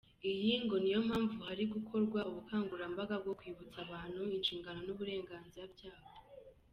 [0.31, 6.07] Iyi ngo niyo mpamvu harimo gukorwa ubukangurambaga bwo kwibutsa abantu ishingano n’uburenganzira byabo.